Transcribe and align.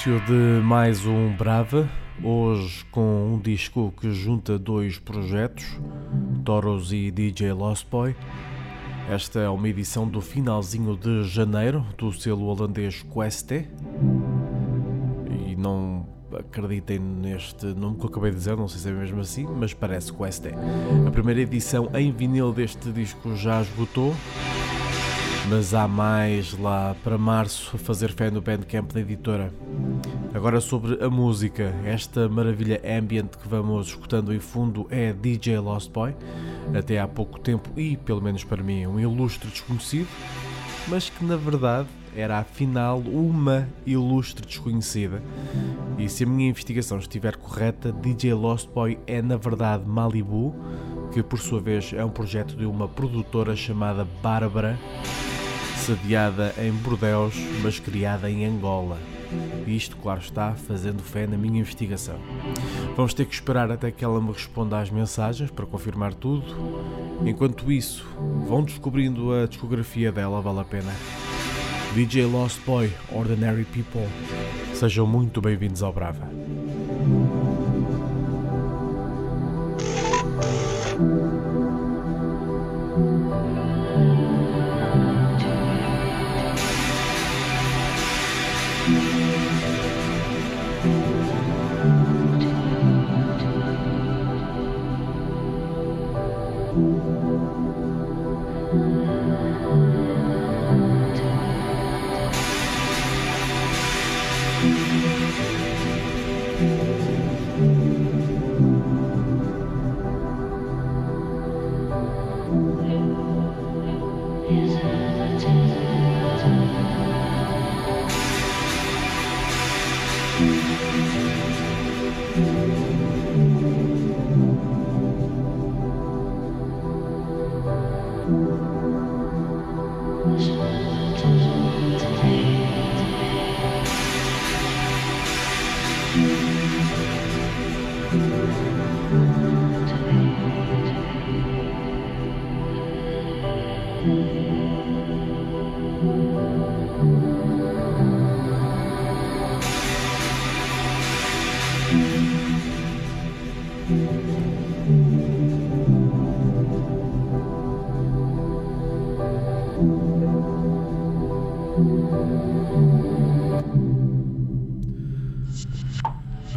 Início 0.00 0.20
de 0.24 0.62
mais 0.62 1.04
um 1.04 1.30
Brava, 1.36 1.86
hoje 2.24 2.86
com 2.86 3.34
um 3.34 3.38
disco 3.38 3.92
que 4.00 4.10
junta 4.14 4.58
dois 4.58 4.98
projetos, 4.98 5.78
Toros 6.42 6.90
e 6.90 7.10
DJ 7.10 7.52
Lost 7.52 7.86
Boy. 7.90 8.16
Esta 9.10 9.40
é 9.40 9.48
uma 9.50 9.68
edição 9.68 10.08
do 10.08 10.22
finalzinho 10.22 10.96
de 10.96 11.24
janeiro 11.24 11.84
do 11.98 12.10
selo 12.14 12.46
holandês 12.46 13.04
Queste. 13.12 13.68
E 15.46 15.54
não 15.54 16.08
acreditem 16.32 16.98
neste 16.98 17.66
nome 17.66 17.98
que 17.98 18.04
eu 18.04 18.08
acabei 18.08 18.30
de 18.30 18.38
dizer, 18.38 18.56
não 18.56 18.68
sei 18.68 18.80
se 18.80 18.88
é 18.88 18.92
mesmo 18.92 19.20
assim, 19.20 19.44
mas 19.44 19.74
parece 19.74 20.14
Queste. 20.14 20.48
A 21.06 21.10
primeira 21.10 21.42
edição 21.42 21.90
em 21.92 22.10
vinil 22.10 22.54
deste 22.54 22.90
disco 22.90 23.36
já 23.36 23.60
esgotou, 23.60 24.14
mas 25.50 25.74
há 25.74 25.88
mais 25.88 26.56
lá 26.56 26.94
para 27.02 27.18
março 27.18 27.72
a 27.74 27.78
fazer 27.78 28.12
fé 28.12 28.30
no 28.30 28.40
Bandcamp 28.40 28.92
da 28.92 29.00
editora. 29.00 29.52
Agora 30.32 30.60
sobre 30.60 31.02
a 31.02 31.10
música, 31.10 31.74
esta 31.84 32.28
maravilha 32.28 32.80
ambient 32.84 33.30
que 33.30 33.48
vamos 33.48 33.88
escutando 33.88 34.32
em 34.32 34.38
fundo 34.38 34.86
é 34.90 35.12
DJ 35.12 35.58
Lost 35.58 35.90
Boy, 35.90 36.14
até 36.72 37.00
há 37.00 37.08
pouco 37.08 37.40
tempo 37.40 37.68
e, 37.76 37.96
pelo 37.96 38.22
menos 38.22 38.44
para 38.44 38.62
mim, 38.62 38.86
um 38.86 39.00
ilustre 39.00 39.50
desconhecido, 39.50 40.06
mas 40.86 41.10
que 41.10 41.24
na 41.24 41.36
verdade 41.36 41.88
era 42.14 42.38
afinal 42.38 43.00
uma 43.00 43.68
ilustre 43.84 44.46
desconhecida. 44.46 45.20
E 45.98 46.08
se 46.08 46.22
a 46.22 46.26
minha 46.28 46.48
investigação 46.48 46.98
estiver 46.98 47.34
correta, 47.34 47.90
DJ 47.90 48.34
Lost 48.34 48.68
Boy 48.68 49.00
é 49.04 49.20
na 49.20 49.36
verdade 49.36 49.84
Malibu, 49.84 50.54
que 51.12 51.24
por 51.24 51.40
sua 51.40 51.60
vez 51.60 51.92
é 51.92 52.04
um 52.04 52.10
projeto 52.10 52.54
de 52.54 52.64
uma 52.64 52.86
produtora 52.86 53.56
chamada 53.56 54.06
Bárbara, 54.22 54.78
sediada 55.90 56.54
em 56.56 56.70
Bordeaux, 56.70 57.34
mas 57.64 57.80
criada 57.80 58.30
em 58.30 58.46
Angola. 58.46 58.96
Isto, 59.66 59.96
claro 59.96 60.20
está, 60.20 60.52
fazendo 60.52 61.02
fé 61.02 61.26
na 61.26 61.36
minha 61.36 61.58
investigação. 61.58 62.16
Vamos 62.96 63.12
ter 63.12 63.26
que 63.26 63.34
esperar 63.34 63.72
até 63.72 63.90
que 63.90 64.04
ela 64.04 64.20
me 64.20 64.30
responda 64.30 64.78
às 64.78 64.88
mensagens 64.88 65.50
para 65.50 65.66
confirmar 65.66 66.14
tudo. 66.14 66.44
Enquanto 67.26 67.72
isso, 67.72 68.06
vão 68.46 68.62
descobrindo 68.62 69.32
a 69.32 69.46
discografia 69.46 70.12
dela, 70.12 70.40
vale 70.40 70.60
a 70.60 70.64
pena. 70.64 70.92
DJ 71.94 72.24
Lost 72.26 72.60
Boy, 72.64 72.92
Ordinary 73.10 73.64
People. 73.64 74.06
Sejam 74.72 75.08
muito 75.08 75.40
bem-vindos 75.40 75.82
ao 75.82 75.92
Brava. 75.92 76.30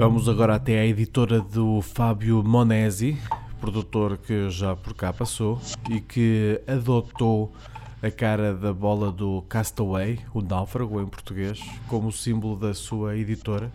Vamos 0.04 0.28
agora 0.28 0.56
até 0.56 0.82
a 0.82 0.86
editora 0.86 1.40
do 1.40 1.82
Fábio 1.82 2.44
Monesi, 2.44 3.18
produtor 3.62 4.18
que 4.18 4.50
já 4.50 4.76
por 4.76 4.94
cá 4.94 5.14
passou 5.14 5.62
e 5.90 6.02
que 6.02 6.62
adotou 6.68 7.54
a 8.02 8.12
cara 8.12 8.54
da 8.54 8.74
bola 8.74 9.14
do 9.14 9.42
Castaway, 9.44 10.20
o 10.34 10.42
náufrago 10.42 11.00
em 11.00 11.08
português, 11.08 11.62
como 11.88 12.12
símbolo 12.12 12.58
da 12.58 12.74
sua 12.74 13.16
editora, 13.16 13.72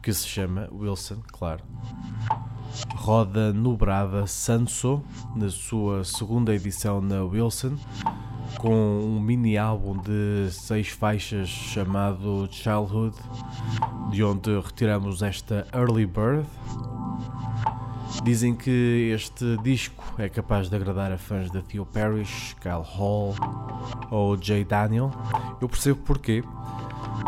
que 0.00 0.12
se 0.12 0.28
chama 0.28 0.68
Wilson, 0.72 1.16
claro. 1.26 1.64
Roda 2.94 3.52
no 3.52 3.76
Brava 3.76 4.28
Sanso, 4.28 5.02
na 5.34 5.50
sua 5.50 6.04
segunda 6.04 6.54
edição 6.54 7.00
na 7.00 7.24
Wilson, 7.24 7.76
com 8.58 9.00
um 9.00 9.18
mini 9.18 9.58
álbum 9.58 9.96
de 9.96 10.52
seis 10.52 10.86
faixas 10.86 11.48
chamado 11.48 12.48
Childhood, 12.48 13.16
de 14.10 14.24
onde 14.24 14.58
retiramos 14.60 15.22
esta 15.22 15.66
Early 15.72 16.06
Bird. 16.06 16.46
Dizem 18.24 18.54
que 18.54 19.12
este 19.14 19.56
disco 19.58 20.02
é 20.18 20.28
capaz 20.28 20.68
de 20.68 20.76
agradar 20.76 21.12
a 21.12 21.18
fãs 21.18 21.50
da 21.50 21.60
Theo 21.60 21.86
Parrish, 21.86 22.56
Kyle 22.60 22.82
Hall 22.82 23.34
ou 24.10 24.36
Jay 24.40 24.64
Daniel. 24.64 25.10
Eu 25.60 25.68
percebo 25.68 26.00
porquê, 26.00 26.42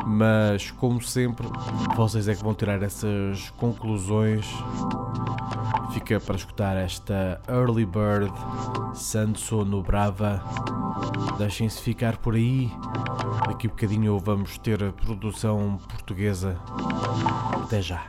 mas 0.06 0.70
como 0.72 1.00
sempre, 1.00 1.46
vocês 1.96 2.28
é 2.28 2.34
que 2.34 2.42
vão 2.42 2.54
tirar 2.54 2.82
essas 2.82 3.50
conclusões. 3.50 4.46
Fica 5.92 6.20
para 6.20 6.36
escutar 6.36 6.76
esta 6.76 7.40
Early 7.48 7.84
Bird, 7.84 8.32
Sanso 8.94 9.64
no 9.64 9.82
Brava. 9.82 10.42
Deixem-se 11.38 11.82
ficar 11.82 12.16
por 12.18 12.34
aí. 12.34 12.70
Daqui 13.46 13.66
a 13.66 13.70
bocadinho 13.70 14.18
vamos 14.18 14.56
ter 14.58 14.82
a 14.82 14.92
produção 14.92 15.78
portuguesa. 15.88 16.56
Até 17.64 17.82
já. 17.82 18.04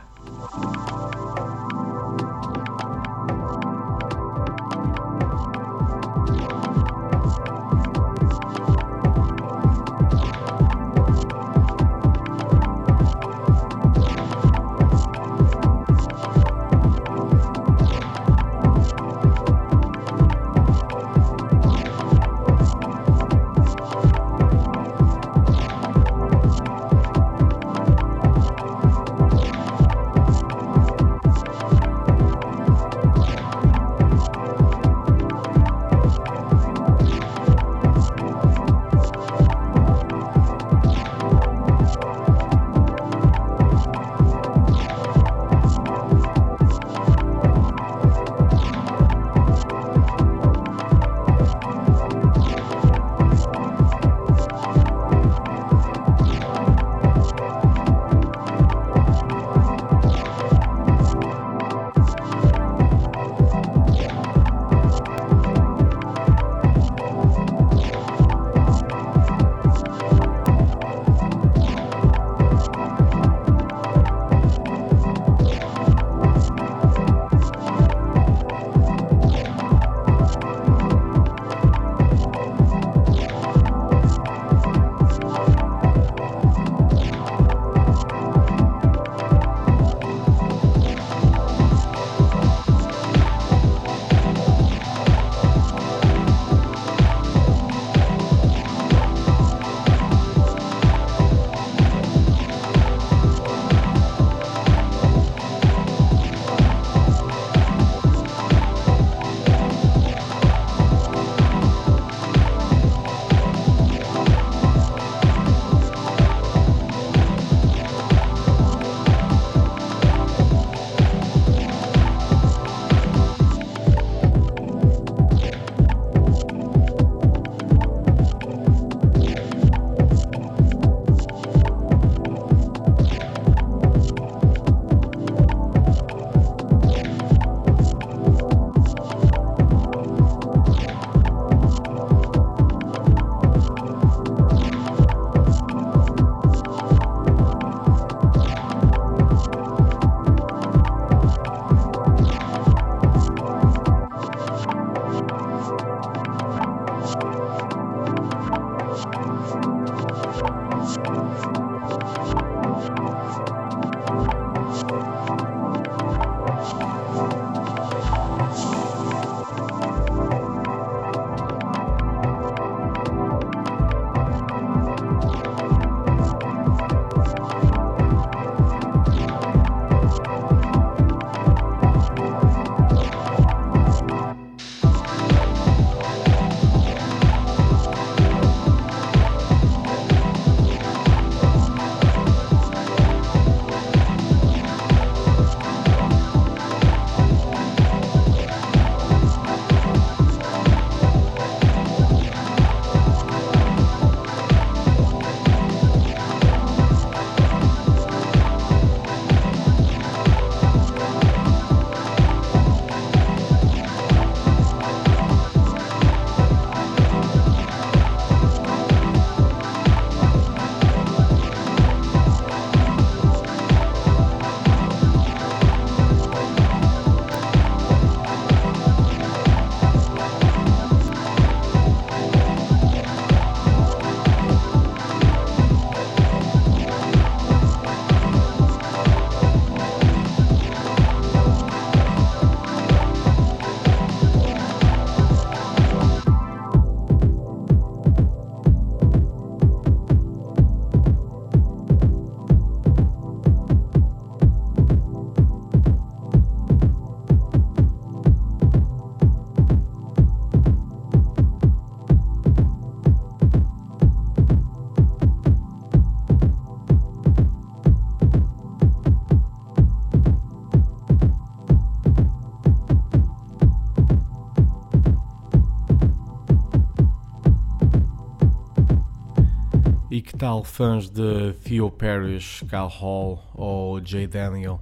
Tal 280.42 280.64
fãs 280.64 281.08
de 281.08 281.52
Theo 281.62 281.88
Parrish, 281.88 282.64
Cal 282.68 282.88
Hall 282.88 283.40
ou 283.54 284.04
Jay 284.04 284.26
Daniel? 284.26 284.80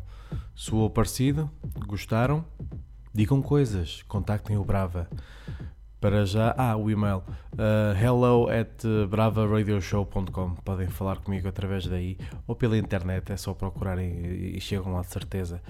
Soou 0.54 0.88
parecido? 0.88 1.50
Gostaram? 1.86 2.42
Digam 3.12 3.42
coisas, 3.42 4.02
contactem 4.08 4.56
o 4.56 4.64
Brava. 4.64 5.06
Para 6.00 6.24
já, 6.24 6.54
ah, 6.56 6.78
o 6.78 6.90
e-mail 6.90 7.18
uh, 7.52 7.94
hello 8.02 8.48
at 8.48 8.82
bravaradioshow.com. 9.10 10.54
Podem 10.64 10.88
falar 10.88 11.18
comigo 11.18 11.46
através 11.46 11.86
daí 11.86 12.16
ou 12.46 12.56
pela 12.56 12.78
internet, 12.78 13.30
é 13.30 13.36
só 13.36 13.52
procurarem 13.52 14.54
e, 14.56 14.60
chegam 14.62 14.94
lá 14.94 15.02
de 15.02 15.08
certeza. 15.08 15.60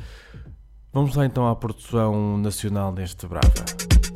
Vamos 0.93 1.17
lá 1.17 1.27
então 1.27 1.49
à 1.49 1.57
produção 1.57 2.39
nacional 2.39 2.93
deste 2.93 3.27
Brava. 3.27 4.10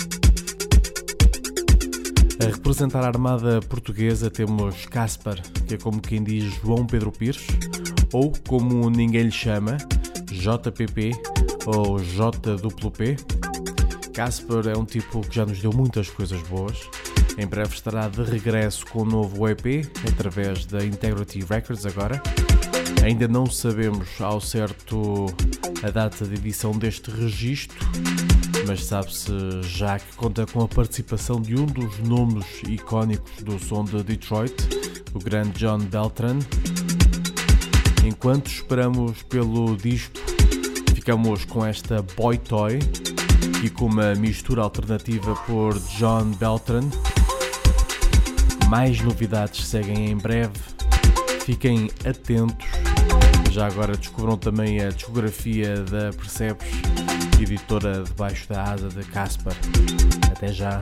A 2.41 2.47
representar 2.47 3.05
a 3.05 3.07
Armada 3.07 3.61
Portuguesa 3.69 4.31
temos 4.31 4.87
Caspar, 4.87 5.41
que 5.67 5.75
é 5.75 5.79
como 5.79 6.01
quem 6.01 6.23
diz 6.23 6.53
João 6.63 6.85
Pedro 6.85 7.13
Pires, 7.13 7.47
ou 8.13 8.33
como 8.49 8.91
ninguém 8.91 9.25
lhe 9.25 9.31
chama, 9.31 9.79
JPP 10.31 11.13
ou 11.67 11.99
JWP. 12.01 13.17
Caspar 14.13 14.67
é 14.67 14.77
um 14.77 14.85
tipo 14.85 15.21
que 15.21 15.35
já 15.35 15.47
nos 15.47 15.61
deu 15.61 15.73
muitas 15.73 16.11
coisas 16.11 16.41
boas. 16.43 16.79
Em 17.39 17.47
breve 17.47 17.75
estará 17.75 18.09
de 18.09 18.23
regresso 18.23 18.85
com 18.87 19.03
um 19.03 19.07
novo 19.07 19.49
EP, 19.49 19.87
através 20.09 20.67
da 20.67 20.85
Integrity 20.85 21.41
Records 21.41 21.87
agora. 21.87 22.21
Ainda 23.05 23.29
não 23.29 23.47
sabemos 23.47 24.21
ao 24.21 24.41
certo 24.41 25.27
a 25.83 25.91
data 25.91 26.25
de 26.25 26.35
edição 26.35 26.73
deste 26.73 27.11
registro, 27.11 27.77
mas 28.67 28.85
sabe-se 28.85 29.33
já 29.63 29.99
que 29.99 30.15
conta 30.17 30.47
com 30.47 30.63
a 30.63 30.69
participação 30.69 31.41
de 31.41 31.57
um 31.57 31.67
dos 31.67 31.99
nomes 32.01 32.47
icónicos 32.69 33.43
do 33.43 33.59
som 33.59 33.85
de 33.85 34.03
Detroit, 34.03 34.55
o 35.13 35.19
grande 35.19 35.59
John 35.59 35.79
Beltran. 35.79 36.39
Enquanto 38.05 38.49
esperamos 38.49 39.23
pelo 39.23 39.77
disco, 39.77 40.19
ficamos 40.95 41.45
com 41.45 41.65
esta 41.65 42.03
Boy 42.17 42.39
Toy 42.39 42.79
e 43.63 43.71
com 43.71 43.87
uma 43.87 44.15
mistura 44.15 44.63
alternativa 44.63 45.35
por 45.47 45.79
John 45.99 46.33
Beltran. 46.33 46.89
Mais 48.69 49.01
novidades 49.01 49.67
seguem 49.67 50.11
em 50.11 50.17
breve. 50.17 50.59
Fiquem 51.45 51.91
atentos. 52.05 52.67
Já 53.51 53.67
agora 53.67 53.97
descobram 53.97 54.37
também 54.37 54.81
a 54.81 54.91
discografia 54.91 55.77
da 55.83 56.13
Percebes, 56.13 56.67
editora 57.43 58.03
debaixo 58.05 58.49
da 58.49 58.63
asa 58.63 58.89
de 58.89 59.05
Caspar. 59.05 59.55
Até 60.31 60.53
já. 60.53 60.81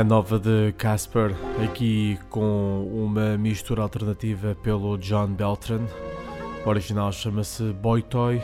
A 0.00 0.02
nova 0.02 0.38
de 0.38 0.72
Casper, 0.78 1.36
aqui 1.62 2.18
com 2.30 2.88
uma 2.90 3.36
mistura 3.36 3.82
alternativa 3.82 4.56
pelo 4.62 4.96
John 4.96 5.26
Beltran. 5.26 5.82
O 6.64 6.70
original 6.70 7.12
chama-se 7.12 7.64
Boy 7.74 8.00
Toy. 8.00 8.40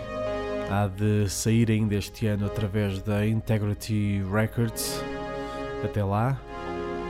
Há 0.71 0.87
de 0.87 1.27
sair 1.31 1.71
ainda 1.71 1.95
este 1.95 2.27
ano 2.27 2.45
através 2.45 3.01
da 3.01 3.27
Integrity 3.27 4.23
Records. 4.31 5.03
Até 5.83 6.05
lá, 6.05 6.39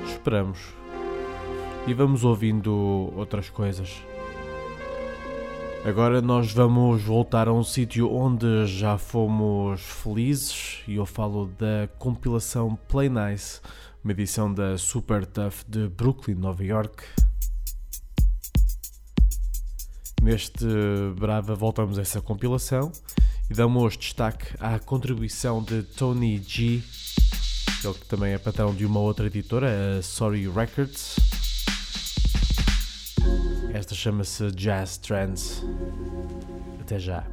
esperamos. 0.06 0.60
E 1.84 1.92
vamos 1.92 2.22
ouvindo 2.22 3.12
outras 3.16 3.50
coisas. 3.50 4.00
Agora 5.84 6.22
nós 6.22 6.52
vamos 6.52 7.02
voltar 7.02 7.48
a 7.48 7.52
um 7.52 7.64
sítio 7.64 8.12
onde 8.12 8.64
já 8.66 8.96
fomos 8.96 9.80
felizes 9.80 10.84
e 10.86 10.96
eu 10.96 11.06
falo 11.06 11.50
da 11.58 11.88
compilação 11.98 12.78
Play 12.88 13.08
Nice, 13.08 13.60
uma 14.06 14.12
edição 14.12 14.54
da 14.54 14.78
Super 14.78 15.26
Tough 15.26 15.64
de 15.66 15.88
Brooklyn, 15.88 16.36
Nova 16.36 16.62
York. 16.62 17.02
Neste 20.22 20.64
Brava 21.18 21.56
voltamos 21.56 21.98
a 21.98 22.02
essa 22.02 22.22
compilação 22.22 22.92
e 23.50 23.54
damos 23.54 23.96
destaque 23.96 24.46
à 24.60 24.78
contribuição 24.78 25.60
de 25.60 25.82
Tony 25.82 26.40
G, 26.40 26.80
ele 27.82 27.94
que 27.94 28.06
também 28.06 28.32
é 28.32 28.38
patrão 28.38 28.72
de 28.72 28.86
uma 28.86 29.00
outra 29.00 29.26
editora, 29.26 29.98
a 29.98 30.02
Sorry 30.02 30.48
Records. 30.48 31.16
Esta 33.74 33.96
chama-se 33.96 34.52
Jazz 34.52 34.98
Trance. 34.98 35.62
Até 36.80 37.00
já. 37.00 37.26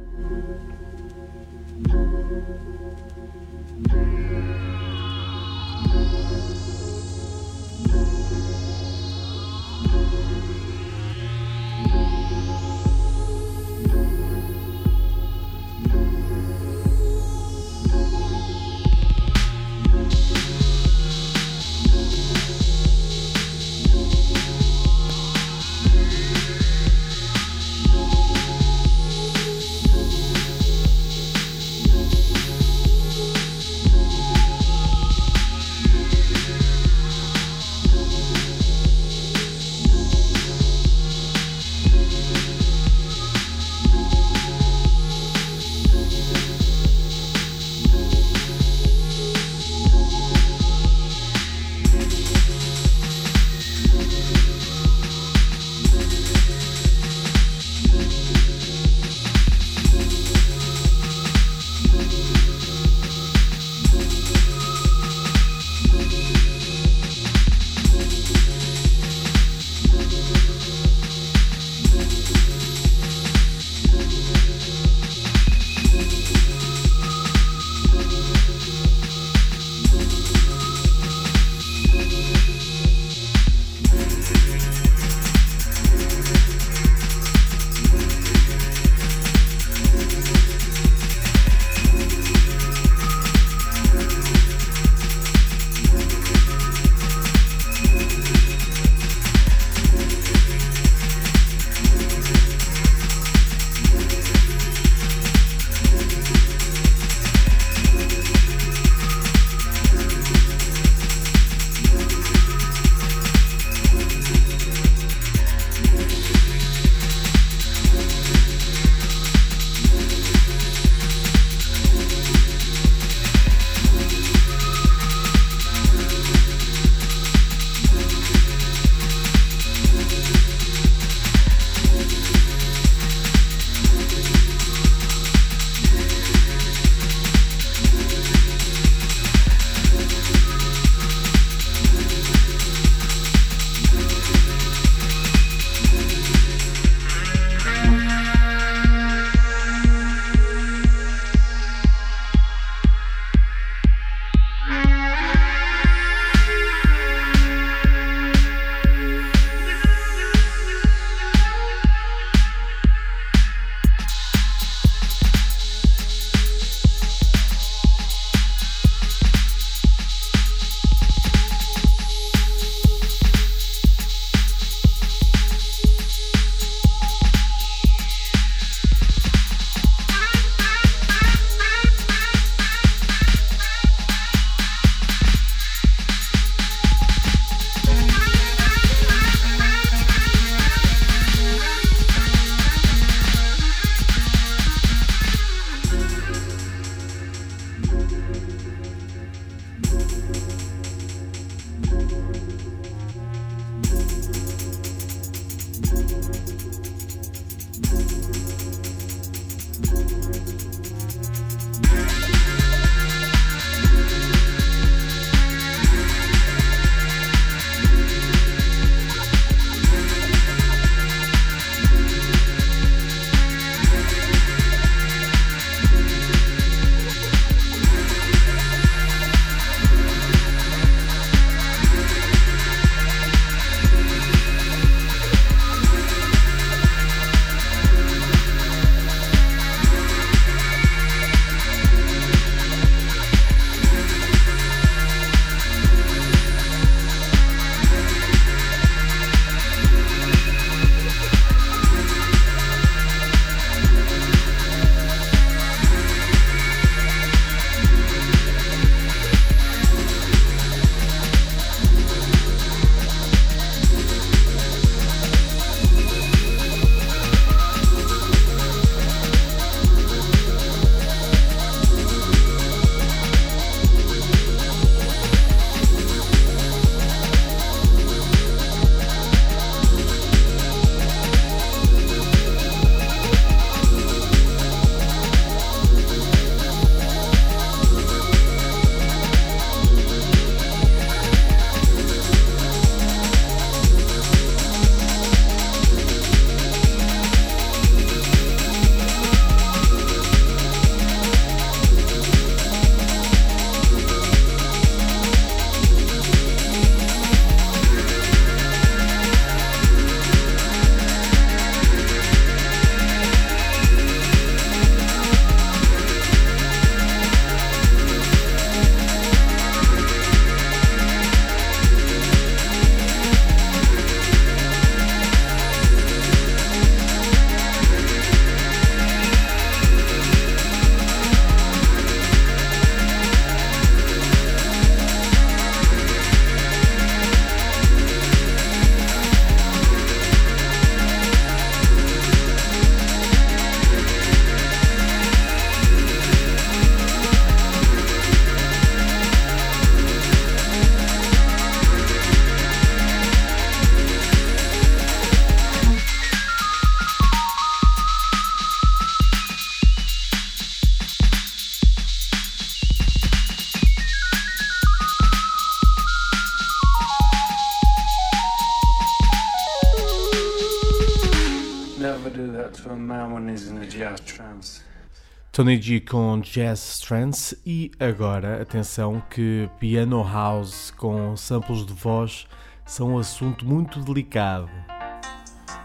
Tony 375.54 375.80
G 375.80 376.00
com 376.00 376.40
Jazz 376.40 376.98
Trance 376.98 377.56
e 377.64 377.92
agora, 378.00 378.60
atenção 378.60 379.22
que 379.30 379.70
Piano 379.78 380.20
House 380.22 380.90
com 380.90 381.36
samples 381.36 381.86
de 381.86 381.92
voz 381.92 382.46
são 382.84 383.14
um 383.14 383.18
assunto 383.18 383.64
muito 383.64 384.00
delicado. 384.00 384.68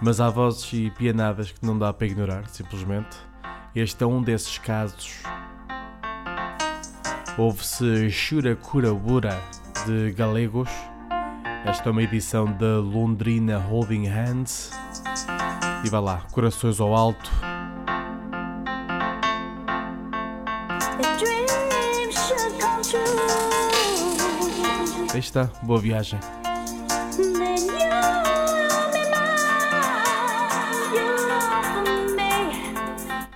Mas 0.02 0.20
há 0.20 0.30
vozes 0.30 0.74
e 0.74 0.90
pianadas 0.90 1.52
que 1.52 1.64
não 1.66 1.78
dá 1.78 1.94
para 1.94 2.08
ignorar, 2.08 2.48
simplesmente. 2.48 3.16
Este 3.76 4.04
é 4.04 4.08
um 4.08 4.24
desses 4.24 4.58
casos. 4.58 5.22
Houve-se 7.38 8.10
Shura 8.10 8.56
Kurabura 8.56 9.40
de 9.86 10.12
Galegos. 10.14 10.70
Esta 11.66 11.90
é 11.90 11.92
uma 11.92 12.02
edição 12.02 12.46
da 12.46 12.80
Londrina 12.80 13.60
Holding 13.60 14.08
Hands. 14.08 14.72
E 15.86 15.90
vai 15.90 16.02
lá, 16.02 16.26
corações 16.32 16.80
ao 16.80 16.96
alto. 16.96 17.49
Aí 25.12 25.20
está, 25.20 25.46
boa 25.64 25.80
viagem. 25.80 26.20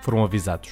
Foram 0.02 0.22
avisados. 0.22 0.70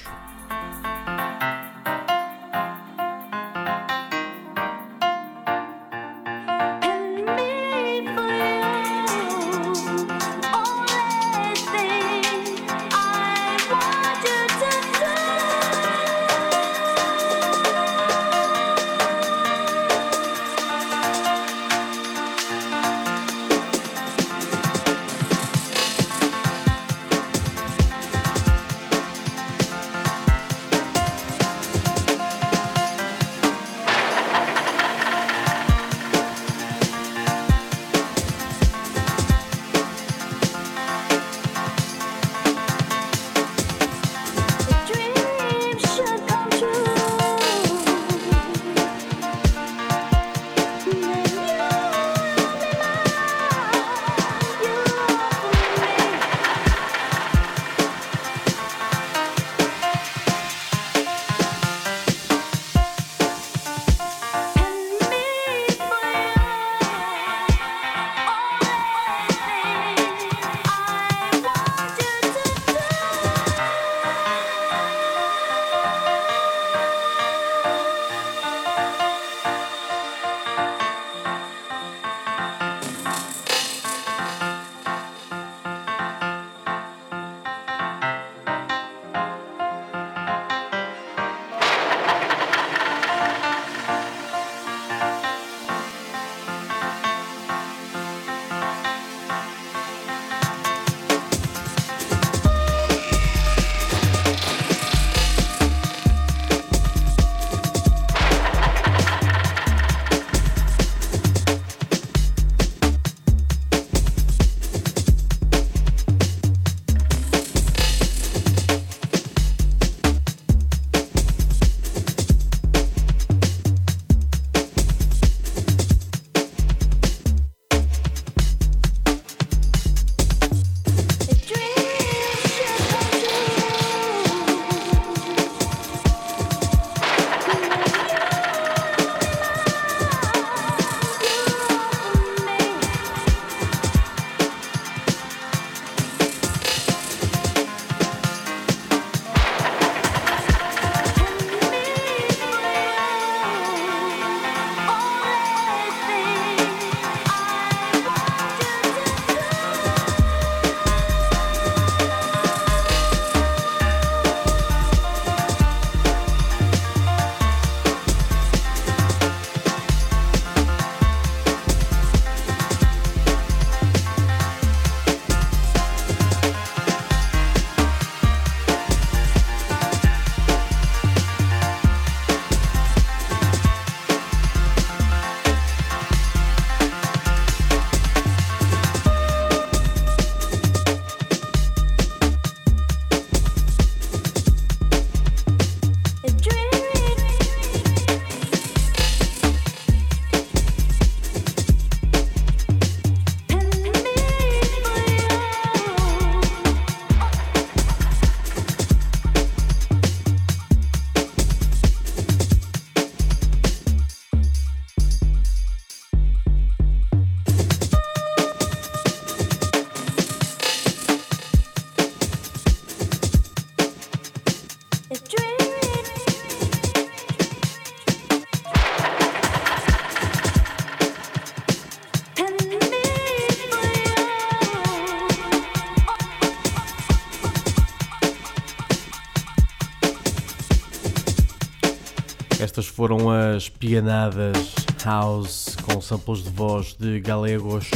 Foram 243.03 243.29
as 243.29 243.67
pianadas 243.67 244.73
house 245.03 245.75
com 245.83 245.99
samples 245.99 246.41
de 246.41 246.49
voz 246.51 246.95
de 246.97 247.19
galegos 247.19 247.91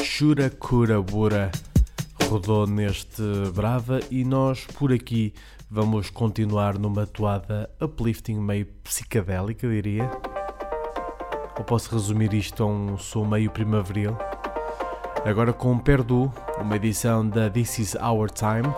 Shura 0.00 0.48
Cura 0.48 1.02
Bura, 1.02 1.50
rodou 2.30 2.64
neste 2.64 3.20
Brava 3.52 3.98
e 4.12 4.22
nós 4.22 4.64
por 4.78 4.92
aqui 4.92 5.34
vamos 5.68 6.08
continuar 6.08 6.78
numa 6.78 7.04
toada 7.04 7.68
uplifting 7.80 8.36
meio 8.36 8.66
psicadélica, 8.84 9.68
diria. 9.68 10.08
Ou 11.58 11.64
posso 11.64 11.92
resumir 11.92 12.32
isto 12.32 12.62
a 12.62 12.66
um 12.66 12.96
som 12.96 13.24
meio 13.24 13.50
primaveril? 13.50 14.16
Agora 15.24 15.52
com 15.52 15.76
Perdu, 15.80 16.32
uma 16.60 16.76
edição 16.76 17.28
da 17.28 17.50
This 17.50 17.80
Is 17.80 17.96
Our 17.96 18.30
Time, 18.30 18.72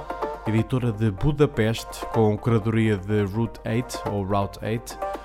editora 0.47 0.91
de 0.91 1.11
Budapeste, 1.11 2.07
com 2.15 2.35
curadoria 2.39 2.97
de 2.97 3.25
Route 3.25 3.61
8 3.67 4.05
ou 4.11 4.25
Route 4.25 4.59
8, 4.65 5.20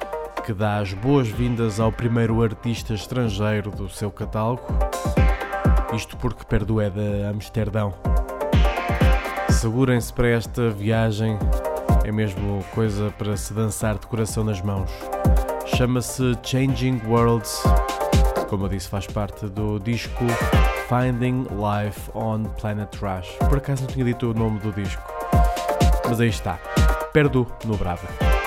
que 0.46 0.54
dá 0.54 0.78
as 0.78 0.94
boas-vindas 0.94 1.80
ao 1.80 1.92
primeiro 1.92 2.44
artista 2.44 2.94
estrangeiro 2.94 3.72
do 3.72 3.90
seu 3.90 4.12
catálogo. 4.12 4.62
Isto 5.92 6.16
porque 6.18 6.44
Perdu 6.44 6.80
é 6.80 6.88
de 6.88 7.24
Amsterdão. 7.24 7.96
Segurem-se 9.50 10.14
para 10.14 10.28
esta 10.28 10.70
viagem, 10.70 11.40
é 12.04 12.12
mesmo 12.12 12.64
coisa 12.76 13.12
para 13.18 13.36
se 13.36 13.56
dançar 13.56 13.98
de 13.98 14.06
coração 14.06 14.44
nas 14.44 14.62
mãos. 14.62 14.92
Chama-se 15.66 16.38
Changing 16.44 17.02
Worlds, 17.08 17.64
como 18.48 18.66
eu 18.66 18.70
disse, 18.70 18.88
faz 18.88 19.08
parte 19.08 19.48
do 19.48 19.80
disco 19.80 20.26
Finding 20.88 21.48
Life 21.50 22.12
on 22.14 22.44
Planet 22.44 22.90
Trash. 22.90 23.32
Por 23.50 23.58
acaso 23.58 23.82
não 23.82 23.90
tinha 23.90 24.06
dito 24.06 24.30
o 24.30 24.34
nome 24.36 24.60
do 24.60 24.72
disco, 24.72 25.02
mas 26.08 26.22
aí 26.22 26.30
está. 26.30 26.60
Perdu 27.12 27.48
no 27.66 27.76
Brava. 27.76 28.45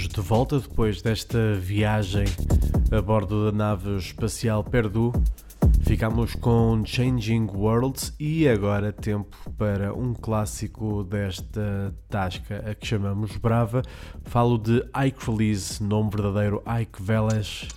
Bem-vindos 0.00 0.24
de 0.24 0.28
volta 0.28 0.58
depois 0.58 1.02
desta 1.02 1.54
viagem 1.56 2.24
a 2.90 3.02
bordo 3.02 3.50
da 3.50 3.52
nave 3.52 3.96
espacial 3.96 4.64
Perdu. 4.64 5.12
Ficamos 5.82 6.34
com 6.34 6.82
Changing 6.86 7.46
Worlds 7.52 8.14
e 8.18 8.48
agora 8.48 8.94
tempo 8.94 9.36
para 9.58 9.92
um 9.92 10.14
clássico 10.14 11.04
desta 11.04 11.94
tasca, 12.08 12.64
a 12.66 12.74
que 12.74 12.86
chamamos 12.86 13.36
Brava. 13.36 13.82
Falo 14.24 14.56
de 14.56 14.82
Ike 15.06 15.30
Release, 15.30 15.82
nome 15.82 16.08
verdadeiro 16.08 16.62
Ike 16.80 17.02
Veles. 17.02 17.68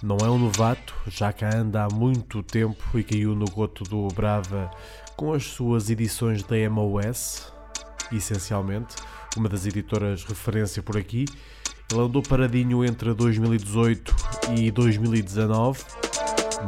Não 0.00 0.16
é 0.18 0.30
um 0.30 0.38
novato, 0.38 0.94
já 1.08 1.32
cá 1.32 1.50
anda 1.56 1.86
há 1.86 1.88
muito 1.92 2.40
tempo 2.40 2.96
e 2.96 3.02
caiu 3.02 3.34
no 3.34 3.46
goto 3.46 3.82
do 3.82 4.06
Brava 4.14 4.70
com 5.16 5.32
as 5.32 5.42
suas 5.42 5.90
edições 5.90 6.44
da 6.44 6.56
MOS, 6.70 7.52
essencialmente 8.12 8.94
uma 9.36 9.48
das 9.48 9.66
editoras 9.66 10.24
referência 10.24 10.82
por 10.82 10.96
aqui. 10.96 11.24
Ele 11.90 12.00
andou 12.00 12.22
paradinho 12.22 12.84
entre 12.84 13.12
2018 13.12 14.14
e 14.56 14.70
2019, 14.70 15.82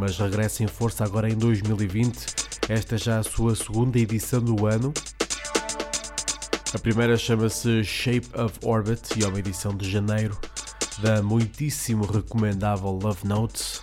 mas 0.00 0.18
regressa 0.18 0.64
em 0.64 0.66
força 0.66 1.04
agora 1.04 1.30
em 1.30 1.36
2020. 1.36 2.26
Esta 2.68 2.94
é 2.94 2.98
já 2.98 3.18
a 3.18 3.22
sua 3.22 3.54
segunda 3.54 3.98
edição 3.98 4.40
do 4.40 4.66
ano. 4.66 4.92
A 6.74 6.78
primeira 6.78 7.16
chama-se 7.16 7.84
Shape 7.84 8.28
of 8.34 8.58
Orbit 8.62 9.18
e 9.18 9.24
é 9.24 9.28
uma 9.28 9.38
edição 9.38 9.76
de 9.76 9.88
janeiro 9.90 10.38
da 10.98 11.22
muitíssimo 11.22 12.04
recomendável 12.04 12.90
Love 12.90 13.26
Notes. 13.26 13.80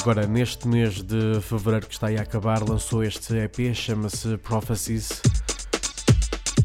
Agora, 0.00 0.26
neste 0.26 0.68
mês 0.68 1.00
de 1.02 1.40
fevereiro 1.40 1.86
que 1.86 1.94
está 1.94 2.08
aí 2.08 2.18
a 2.18 2.22
acabar, 2.22 2.62
lançou 2.68 3.02
este 3.02 3.34
EP, 3.36 3.74
chama-se 3.74 4.36
Prophecies 4.38 5.22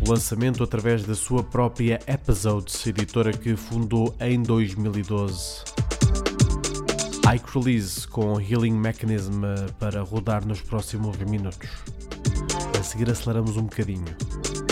lançamento 0.07 0.63
através 0.63 1.03
da 1.03 1.15
sua 1.15 1.43
própria 1.43 1.99
Episodes, 2.07 2.85
editora 2.87 3.31
que 3.31 3.55
fundou 3.55 4.15
em 4.19 4.41
2012. 4.41 5.63
Ike 7.33 7.59
Release 7.59 8.07
com 8.07 8.39
Healing 8.39 8.73
Mechanism 8.73 9.41
para 9.79 10.01
rodar 10.01 10.45
nos 10.45 10.61
próximos 10.61 11.17
minutos. 11.17 11.69
A 12.79 12.83
seguir 12.83 13.09
aceleramos 13.09 13.57
um 13.57 13.63
bocadinho. 13.63 14.68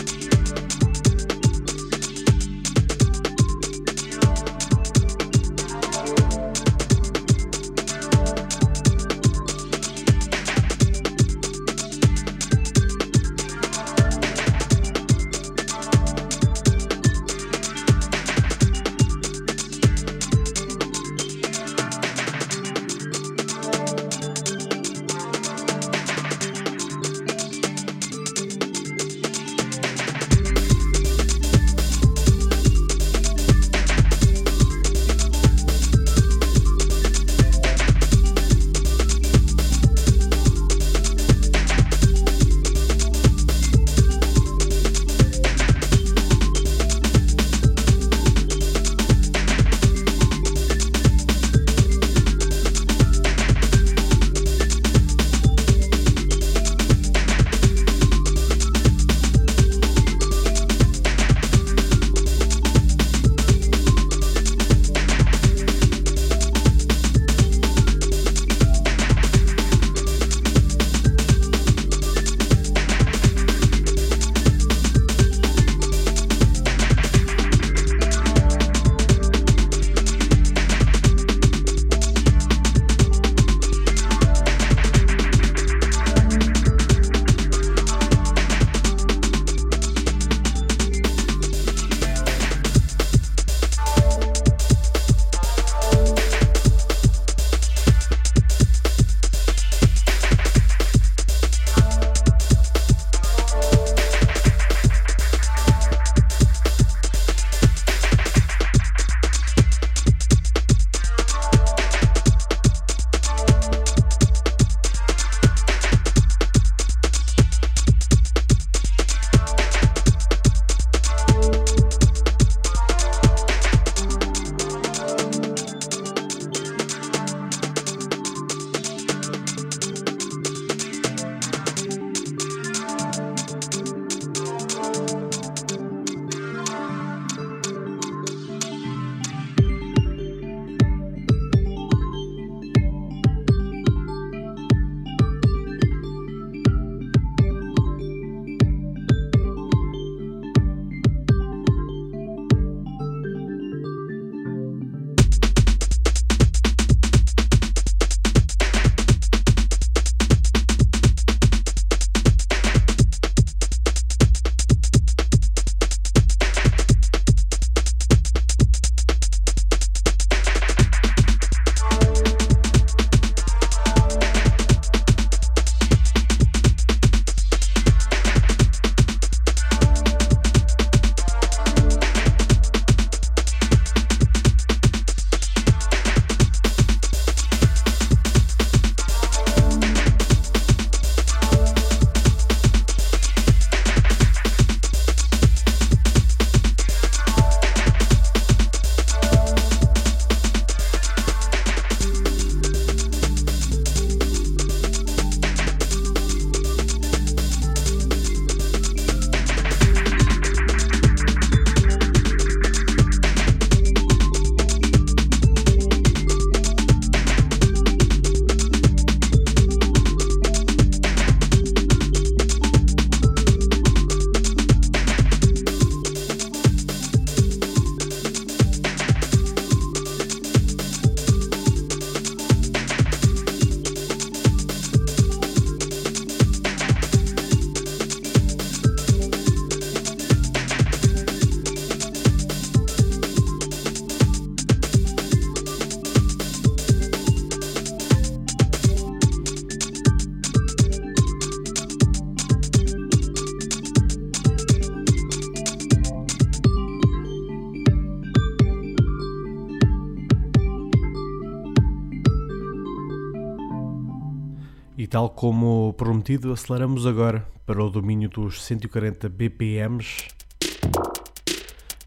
Tal 265.28 265.30
como 265.30 265.94
prometido, 265.94 266.54
aceleramos 266.54 267.06
agora 267.06 267.46
para 267.66 267.84
o 267.84 267.90
domínio 267.90 268.30
dos 268.30 268.64
140 268.64 269.28
BPMs. 269.28 270.28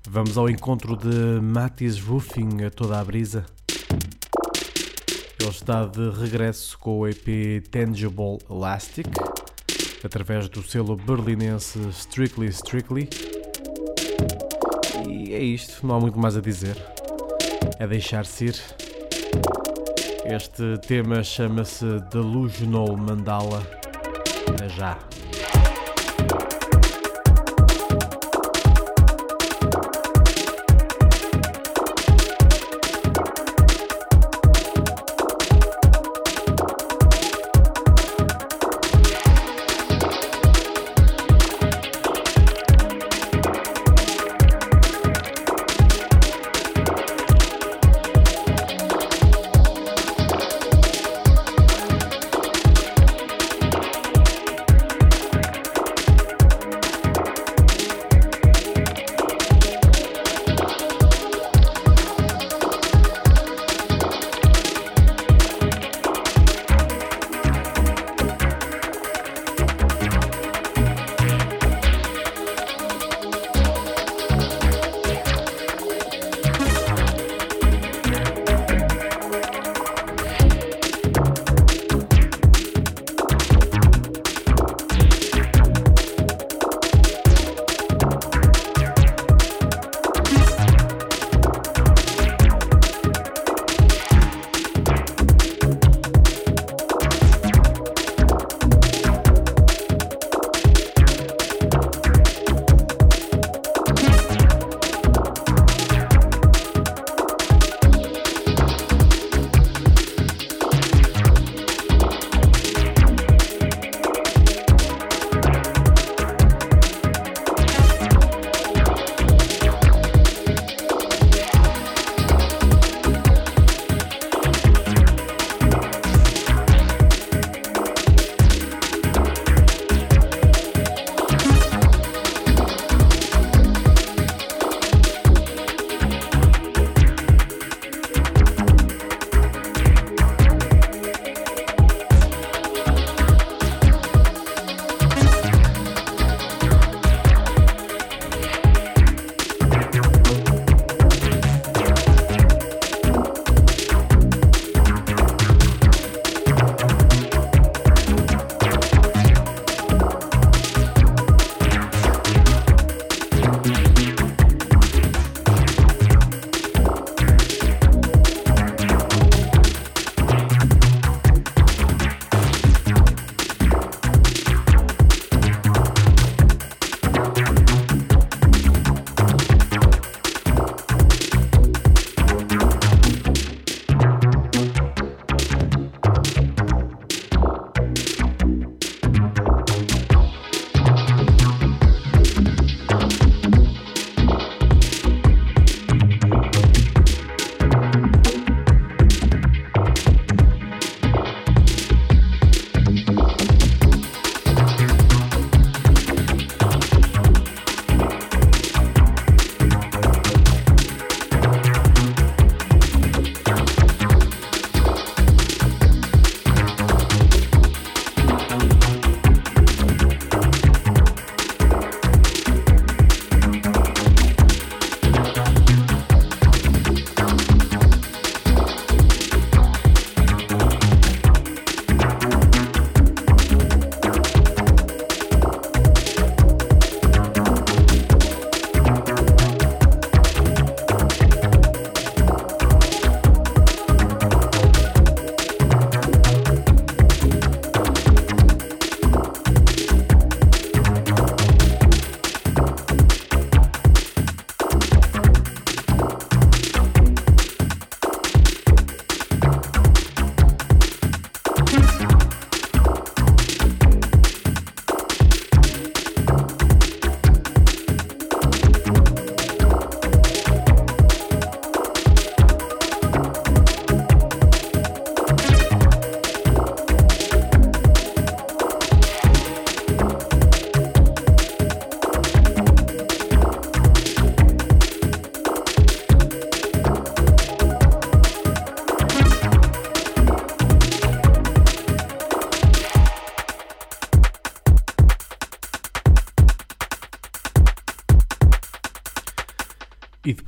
Vamos 0.08 0.38
ao 0.38 0.48
encontro 0.48 0.96
de 0.96 1.40
Mattis 1.40 2.00
Roofing 2.00 2.64
a 2.64 2.70
toda 2.70 2.98
a 2.98 3.04
brisa. 3.04 3.44
Ele 5.38 5.50
está 5.50 5.84
de 5.84 6.10
regresso 6.10 6.78
com 6.78 7.00
o 7.00 7.08
EP 7.08 7.66
Tangible 7.70 8.38
Elastic, 8.48 9.08
através 10.02 10.48
do 10.48 10.62
selo 10.62 10.96
berlinense 10.96 11.78
Strictly 11.90 12.48
Strictly. 12.48 13.08
E 15.06 15.34
é 15.34 15.42
isto, 15.42 15.86
não 15.86 15.96
há 15.96 16.00
muito 16.00 16.18
mais 16.18 16.36
a 16.36 16.40
dizer. 16.40 16.76
É 17.78 17.86
deixar-se 17.86 18.46
ir. 18.46 18.79
Este 20.32 20.78
tema 20.78 21.24
chama-se 21.24 21.84
Delusional 22.12 22.96
Mandala. 22.96 23.66
É 24.62 24.68
já. 24.68 24.96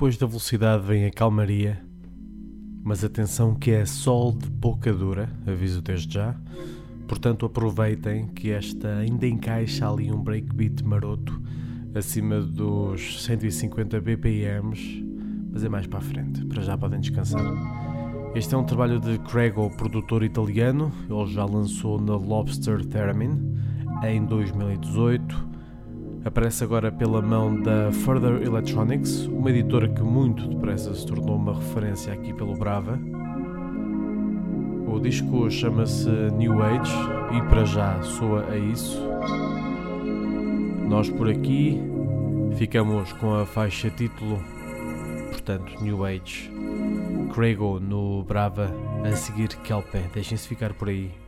Depois 0.03 0.17
da 0.17 0.27
velocidade 0.27 0.85
vem 0.85 1.07
a 1.07 1.13
calmaria, 1.13 1.81
mas 2.83 3.05
atenção 3.05 3.55
que 3.55 3.71
é 3.71 3.87
sol 3.87 4.33
de 4.33 4.51
boca 4.51 4.93
dura, 4.93 5.31
aviso 5.47 5.81
desde 5.81 6.15
já. 6.15 6.35
Portanto, 7.07 7.47
aproveitem 7.47 8.27
que 8.27 8.51
esta 8.51 8.97
ainda 8.97 9.29
encaixa 9.29 9.89
ali 9.89 10.11
um 10.11 10.21
breakbeat 10.21 10.83
maroto 10.83 11.41
acima 11.95 12.41
dos 12.41 13.23
150 13.23 14.01
BPMs, 14.01 15.07
mas 15.53 15.63
é 15.63 15.69
mais 15.69 15.87
para 15.87 16.01
a 16.01 16.03
frente. 16.03 16.45
Para 16.47 16.63
já 16.63 16.77
podem 16.77 16.99
descansar. 16.99 17.45
Este 18.35 18.57
é 18.57 18.59
um 18.59 18.65
trabalho 18.65 18.99
de 18.99 19.21
Crego, 19.21 19.71
produtor 19.77 20.25
italiano. 20.25 20.91
Ele 21.09 21.33
já 21.33 21.45
lançou 21.45 22.01
na 22.01 22.17
Lobster 22.17 22.85
Theremin 22.85 23.55
em 24.03 24.27
2018. 24.27 25.22
Aparece 26.25 26.63
agora 26.63 26.93
pela 26.93 27.21
mão 27.21 27.61
da 27.61 27.91
Further 27.91 28.43
Electronics, 28.43 29.27
uma 29.27 29.51
editora 29.51 29.89
que 29.89 30.03
muito 30.03 30.47
depressa 30.47 30.95
se 30.95 31.05
tornou 31.05 31.35
uma 31.35 31.55
referência 31.55 32.13
aqui 32.13 32.33
pelo 32.33 32.55
Brava. 32.55 32.99
O 34.87 35.01
disco 35.01 35.51
chama-se 35.51 36.09
New 36.37 36.63
Age 36.63 36.95
e 37.37 37.43
para 37.49 37.65
já 37.65 38.01
soa 38.03 38.47
a 38.51 38.57
isso. 38.57 39.03
Nós 40.89 41.11
por 41.11 41.29
aqui 41.29 41.81
ficamos 42.57 43.13
com 43.15 43.35
a 43.35 43.45
faixa 43.45 43.91
título, 43.91 44.39
portanto, 45.31 45.73
New 45.83 46.05
Age. 46.05 46.53
Craigo 47.35 47.81
no 47.81 48.23
Brava, 48.23 48.71
a 49.05 49.17
seguir 49.17 49.49
Kelpé. 49.65 50.05
Deixem-se 50.15 50.47
ficar 50.47 50.73
por 50.75 50.89
aí. 50.89 51.22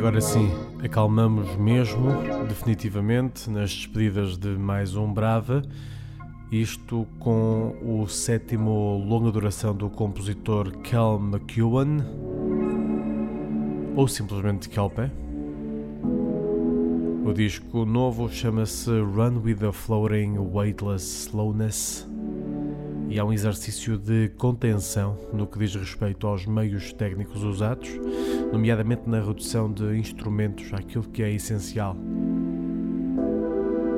Agora 0.00 0.18
sim, 0.22 0.50
acalmamos 0.82 1.54
mesmo, 1.56 2.06
definitivamente, 2.48 3.50
nas 3.50 3.70
despedidas 3.70 4.38
de 4.38 4.48
mais 4.48 4.96
um 4.96 5.12
Brava. 5.12 5.60
Isto 6.50 7.06
com 7.18 7.76
o 7.82 8.08
sétimo 8.08 8.96
longa 9.06 9.30
duração 9.30 9.76
do 9.76 9.90
compositor 9.90 10.72
Cal 10.78 11.20
McEwan, 11.20 11.98
ou 13.94 14.08
simplesmente 14.08 14.70
Kelpe. 14.70 15.12
O 17.22 17.34
disco 17.34 17.84
novo 17.84 18.30
chama-se 18.30 18.90
Run 18.90 19.42
with 19.44 19.56
the 19.56 19.70
Floating 19.70 20.38
Weightless 20.38 21.26
Slowness 21.26 22.08
e 23.10 23.18
há 23.18 23.24
um 23.24 23.32
exercício 23.32 23.98
de 23.98 24.30
contenção 24.38 25.18
no 25.32 25.46
que 25.46 25.58
diz 25.58 25.74
respeito 25.74 26.26
aos 26.26 26.46
meios 26.46 26.90
técnicos 26.92 27.42
usados, 27.42 27.90
nomeadamente 28.52 29.08
na 29.08 29.20
redução 29.20 29.72
de 29.72 29.96
instrumentos 29.98 30.72
àquilo 30.72 31.04
que 31.04 31.22
é 31.22 31.30
essencial. 31.32 31.96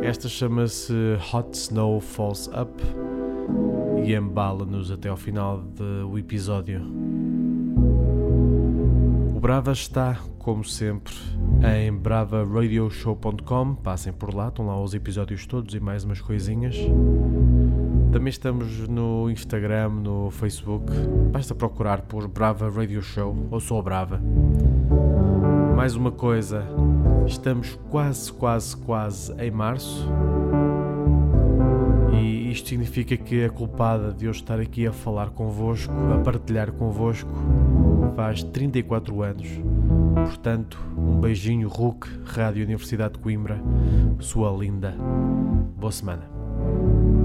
Esta 0.03 0.29
chama-se 0.29 0.93
Hot 1.33 1.57
Snow 1.57 2.01
Falls 2.01 2.49
Up 2.49 2.83
e 4.05 4.15
embala-nos 4.15 4.91
até 4.91 5.09
ao 5.09 5.17
final 5.17 5.59
do 5.59 6.19
episódio. 6.19 6.83
O 9.35 9.41
Brava 9.41 9.73
está, 9.73 10.19
como 10.39 10.65
sempre, 10.65 11.15
em 11.77 11.93
bravaradioshow.com. 11.93 13.77
Passem 13.77 14.13
por 14.13 14.35
lá, 14.35 14.49
estão 14.49 14.67
lá 14.67 14.81
os 14.83 14.93
episódios 14.93 15.47
todos 15.47 15.75
e 15.75 15.81
mais 15.81 16.05
umas 16.05 16.21
coisinhas. 16.21 16.77
Também 18.13 18.29
estamos 18.29 18.87
no 18.89 19.31
Instagram, 19.31 19.89
no 19.89 20.31
Facebook. 20.31 20.93
Basta 21.33 21.55
procurar 21.55 22.03
por 22.03 22.29
Brava 22.29 22.69
Radio 22.69 23.01
Show 23.01 23.35
ou 23.51 23.59
só 23.59 23.81
Brava. 23.81 24.21
Mais 25.75 25.97
uma 25.97 26.13
coisa, 26.13 26.63
estamos 27.27 27.79
quase, 27.91 28.31
quase, 28.31 28.77
quase 28.77 29.33
em 29.43 29.51
março. 29.51 30.07
E 32.13 32.53
isto 32.53 32.69
significa 32.69 33.17
que 33.17 33.47
a 33.47 33.51
culpada 33.51 34.13
de 34.13 34.27
eu 34.27 34.31
estar 34.31 34.61
aqui 34.61 34.87
a 34.87 34.93
falar 34.93 35.31
convosco, 35.31 35.95
a 36.15 36.19
partilhar 36.19 36.71
convosco, 36.71 37.33
faz 38.15 38.43
34 38.43 39.23
anos. 39.23 39.49
Portanto, 40.15 40.79
um 40.99 41.19
beijinho, 41.19 41.67
RUC, 41.67 42.07
Rádio 42.27 42.63
Universidade 42.63 43.15
de 43.15 43.21
Coimbra, 43.21 43.59
sua 44.21 44.51
linda. 44.51 44.95
Boa 45.79 45.91
semana. 45.91 47.22